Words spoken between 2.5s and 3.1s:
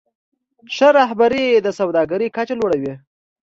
لوړوي.